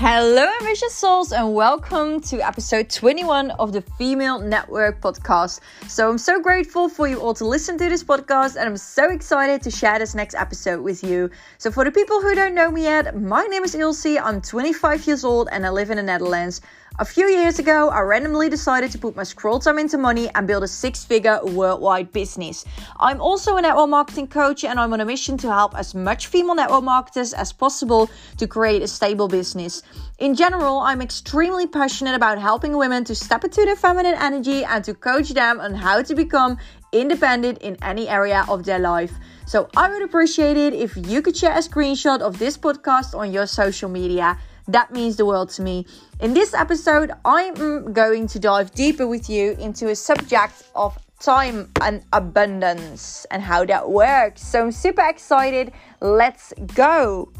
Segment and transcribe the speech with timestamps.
[0.00, 5.58] Hello, ambitious souls, and welcome to episode 21 of the Female Network podcast.
[5.88, 9.10] So, I'm so grateful for you all to listen to this podcast, and I'm so
[9.10, 11.30] excited to share this next episode with you.
[11.58, 15.04] So, for the people who don't know me yet, my name is Ilse, I'm 25
[15.08, 16.60] years old, and I live in the Netherlands.
[17.00, 20.48] A few years ago, I randomly decided to put my scroll time into money and
[20.48, 22.64] build a six figure worldwide business.
[22.98, 26.26] I'm also a network marketing coach and I'm on a mission to help as much
[26.26, 29.82] female network marketers as possible to create a stable business.
[30.18, 34.82] In general, I'm extremely passionate about helping women to step into their feminine energy and
[34.84, 36.58] to coach them on how to become
[36.92, 39.12] independent in any area of their life.
[39.46, 43.32] So I would appreciate it if you could share a screenshot of this podcast on
[43.32, 44.36] your social media.
[44.68, 45.86] That means the world to me.
[46.20, 51.72] In this episode, I'm going to dive deeper with you into a subject of time
[51.80, 54.42] and abundance and how that works.
[54.42, 55.72] So I'm super excited.
[56.02, 57.32] Let's go.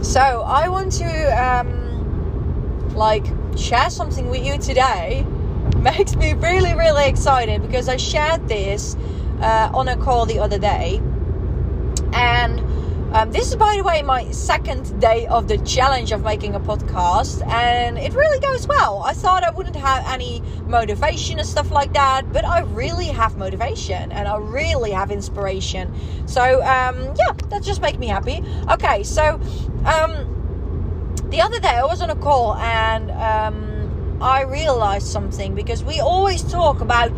[0.00, 3.26] So I want to um, like
[3.58, 5.26] share something with you today.
[5.76, 8.96] Makes me really, really excited because I shared this
[9.42, 11.02] uh, on a call the other day
[12.12, 12.60] and
[13.14, 16.60] um, this is, by the way, my second day of the challenge of making a
[16.60, 19.02] podcast, and it really goes well.
[19.02, 23.38] I thought I wouldn't have any motivation and stuff like that, but I really have
[23.38, 25.94] motivation and I really have inspiration.
[26.26, 28.44] So, um, yeah, that just makes me happy.
[28.70, 29.40] Okay, so
[29.84, 33.75] um, the other day I was on a call and um,
[34.20, 37.12] I realized something because we always talk about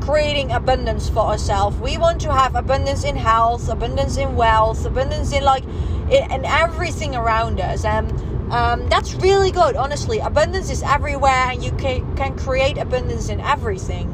[0.00, 1.76] creating abundance for ourselves.
[1.78, 5.64] We want to have abundance in health, abundance in wealth, abundance in like
[6.10, 7.84] in, in everything around us.
[7.84, 8.12] And
[8.52, 10.18] um, that's really good, honestly.
[10.18, 14.10] Abundance is everywhere, and you can, can create abundance in everything.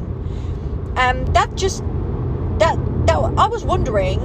[0.95, 1.83] And that just
[2.59, 4.19] that that I was wondering,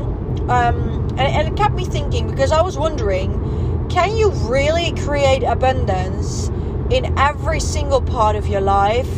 [0.48, 5.42] um, and, and it kept me thinking because I was wondering, can you really create
[5.42, 6.51] abundance
[6.91, 9.11] in every single part of your life?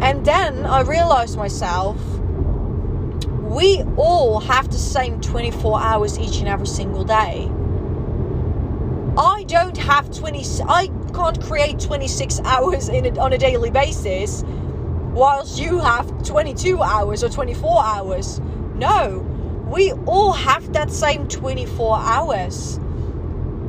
[0.00, 1.98] And then I realized myself,
[3.50, 7.50] we all have the same 24 hours each and every single day.
[9.18, 14.44] I don't have 20, I can't create 26 hours in on a daily basis,
[15.12, 18.40] whilst you have 22 hours or 24 hours.
[18.76, 19.18] No,
[19.66, 22.78] we all have that same 24 hours.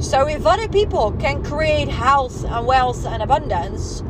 [0.02, 4.02] So if other people can create health and wealth and abundance,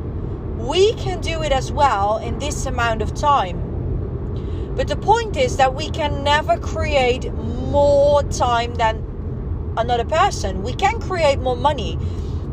[0.58, 4.74] we can do it as well in this amount of time.
[4.78, 9.04] But the point is that we can never create more time than
[9.76, 10.64] another person.
[10.64, 12.00] We can create more money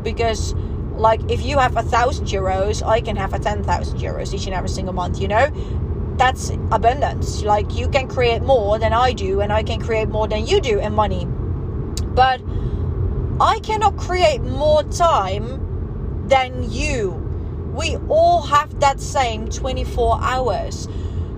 [0.03, 0.53] because,
[0.97, 4.53] like, if you have a thousand euros, I can have a 10,000 euros each and
[4.53, 5.49] every single month, you know?
[6.17, 7.41] That's abundance.
[7.43, 10.59] Like, you can create more than I do, and I can create more than you
[10.59, 11.25] do in money.
[11.25, 12.41] But
[13.39, 17.29] I cannot create more time than you
[17.79, 20.87] we all have that same 24 hours.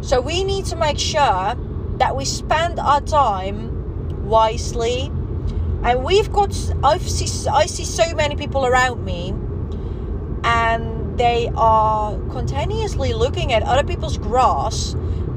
[0.02, 1.56] So we need to make sure
[1.98, 5.12] that we spend our time wisely.
[5.84, 9.36] And we've got, I've see, I see so many people around me,
[10.44, 14.96] and they are continuously looking at other people's grass.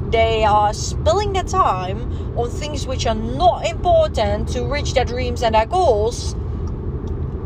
[0.09, 5.43] They are spilling their time on things which are not important to reach their dreams
[5.43, 6.35] and their goals,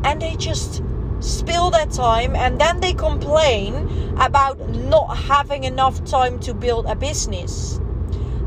[0.03, 0.81] and they just
[1.19, 3.75] spill their time and then they complain
[4.19, 7.79] about not having enough time to build a business.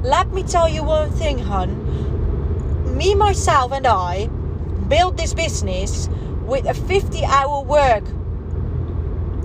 [0.02, 2.96] Let me tell you one thing, hun.
[2.96, 4.26] Me, myself, and I
[4.88, 6.08] built this business
[6.44, 8.04] with a 50 hour work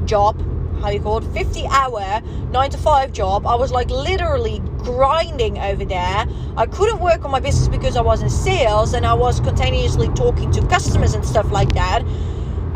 [0.05, 0.41] job.
[0.81, 2.21] How you called 50 hour
[2.51, 3.45] 9 to 5 job.
[3.45, 6.25] I was like literally grinding over there.
[6.55, 10.07] I couldn't work on my business because I was in sales and I was continuously
[10.09, 12.03] talking to customers and stuff like that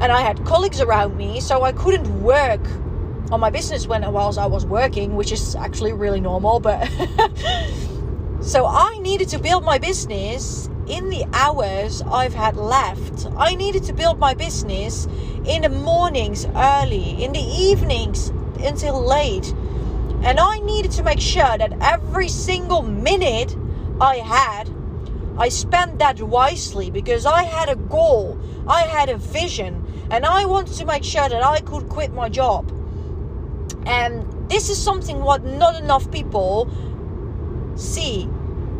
[0.02, 2.60] and I had colleagues around me, so I couldn't work
[3.32, 6.60] on my business when whilst I was working, which is actually really normal.
[6.60, 6.90] But
[8.42, 13.28] so I needed to build my business in the hours I've had left.
[13.38, 15.08] I needed to build my business
[15.46, 18.30] in the mornings early, in the evenings
[18.60, 19.54] until late.
[20.24, 23.56] And I needed to make sure that every single minute
[24.00, 24.70] I had,
[25.38, 30.46] I spent that wisely because I had a goal, I had a vision, and I
[30.46, 32.72] wanted to make sure that I could quit my job.
[33.86, 36.70] And this is something what not enough people
[37.76, 38.30] see.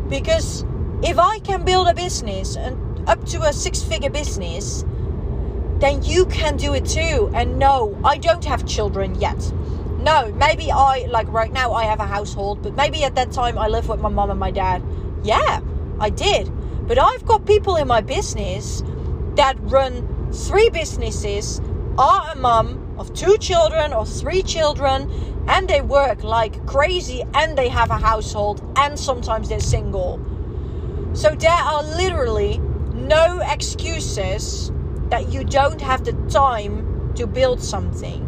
[0.08, 0.64] Because
[1.02, 4.84] if I can build a business and up to a six figure business,
[5.82, 7.30] then you can do it too.
[7.34, 9.52] And no, I don't have children yet.
[9.98, 13.58] No, maybe I, like right now, I have a household, but maybe at that time
[13.58, 14.82] I lived with my mom and my dad.
[15.24, 15.60] Yeah,
[15.98, 16.50] I did.
[16.86, 18.82] But I've got people in my business
[19.34, 21.60] that run three businesses,
[21.98, 25.10] are a mum of two children or three children,
[25.48, 30.20] and they work like crazy and they have a household and sometimes they're single.
[31.12, 32.58] So there are literally
[32.94, 34.70] no excuses
[35.12, 38.20] that you don't have the time to build something.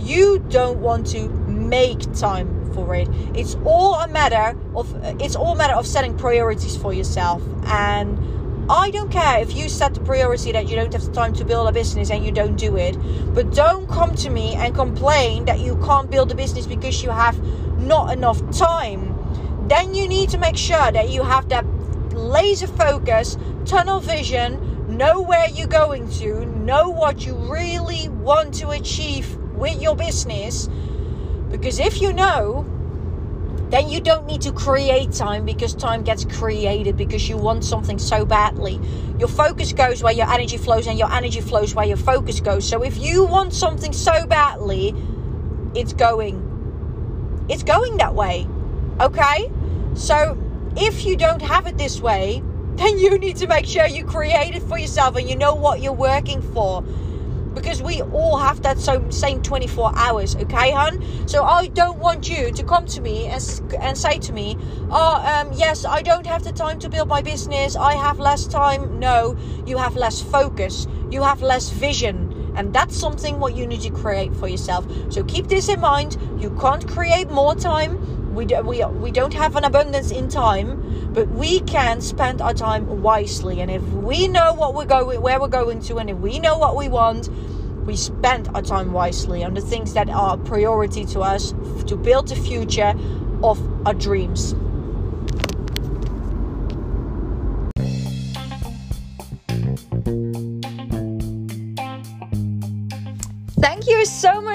[0.00, 3.08] You don't want to make time for it.
[3.36, 8.18] It's all a matter of it's all a matter of setting priorities for yourself and
[8.68, 11.44] I don't care if you set the priority that you don't have the time to
[11.44, 12.96] build a business and you don't do it.
[13.32, 17.10] But don't come to me and complain that you can't build a business because you
[17.10, 17.38] have
[17.78, 19.14] not enough time.
[19.68, 21.64] Then you need to make sure that you have that
[22.12, 24.58] laser focus, tunnel vision,
[24.96, 30.68] know where you're going to, know what you really want to achieve with your business.
[31.50, 32.64] Because if you know,
[33.70, 37.98] then you don't need to create time because time gets created because you want something
[37.98, 38.80] so badly.
[39.18, 42.68] Your focus goes where your energy flows, and your energy flows where your focus goes.
[42.68, 44.94] So if you want something so badly,
[45.74, 47.46] it's going.
[47.48, 48.46] It's going that way.
[49.00, 49.50] Okay?
[49.94, 50.38] So
[50.76, 52.42] if you don't have it this way,
[52.76, 55.80] then you need to make sure you create it for yourself and you know what
[55.80, 56.82] you're working for.
[57.54, 62.50] Because we all have that same 24 hours okay hun so i don't want you
[62.50, 63.40] to come to me and,
[63.78, 64.58] and say to me
[64.90, 67.76] oh um, yes i don't have the time to build my business.
[67.76, 68.98] I have less time.
[68.98, 69.36] No
[69.66, 70.88] you have less focus.
[71.10, 72.52] You have less vision.
[72.56, 74.86] And that's something what you need to create for yourself.
[75.12, 76.16] So keep this in mind.
[76.38, 81.12] You can't create more time we, do, we, we don't have an abundance in time
[81.12, 83.60] but we can spend our time wisely.
[83.60, 86.58] And if we know what we're going where we're going to and if we know
[86.58, 87.28] what we want
[87.86, 91.52] we spend our time wisely on the things that are priority to us
[91.86, 92.94] to build the future
[93.42, 94.54] of our dreams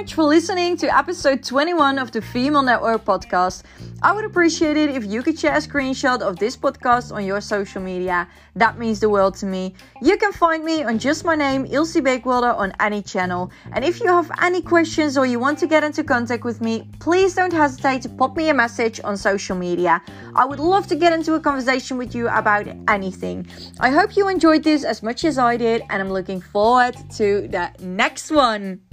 [0.10, 3.62] much for listening to episode 21 of the Female Network podcast.
[4.02, 7.42] I would appreciate it if you could share a screenshot of this podcast on your
[7.42, 8.28] social media.
[8.56, 9.76] That means the world to me.
[10.02, 13.52] You can find me on just my name, Ilse Beekwilder, on any channel.
[13.74, 16.90] And if you have any questions or you want to get into contact with me,
[17.00, 20.02] please don't hesitate to pop me a message on social media.
[20.34, 23.46] I would love to get into a conversation with you about anything.
[23.80, 27.48] I hope you enjoyed this as much as I did, and I'm looking forward to
[27.48, 28.89] the next one.